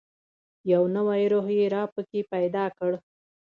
[0.71, 2.91] یو نوی روح یې را پکښې پیدا کړ.